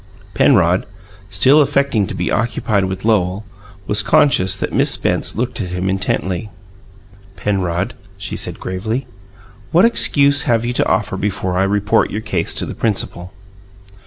[0.33, 0.87] Penrod,
[1.29, 3.45] still affecting to be occupied with Lowell,
[3.85, 6.49] was conscious that Miss Spence looked at him intently.
[7.35, 9.05] "Penrod," she said gravely,
[9.71, 13.31] "what excuse have you to offer before I report your case to the principal?"